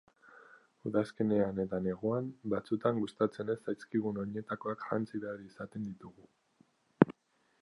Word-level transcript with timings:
Udazkenean 0.91 1.61
eta 1.63 1.81
neguan, 1.89 2.31
batzutan 2.55 3.03
gustatzen 3.03 3.53
ez 3.57 3.59
zaizkigun 3.69 4.21
oinetakoak 4.25 4.89
jantzi 4.89 5.25
behar 5.27 5.49
izaten 5.53 5.89
ditugu. 5.91 6.31